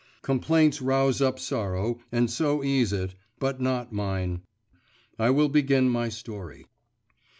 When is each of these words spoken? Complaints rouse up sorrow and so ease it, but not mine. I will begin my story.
Complaints 0.23 0.81
rouse 0.81 1.21
up 1.21 1.37
sorrow 1.37 1.99
and 2.11 2.27
so 2.31 2.63
ease 2.63 2.91
it, 2.91 3.13
but 3.37 3.61
not 3.61 3.93
mine. 3.93 4.41
I 5.19 5.29
will 5.29 5.47
begin 5.47 5.89
my 5.91 6.09
story. 6.09 6.65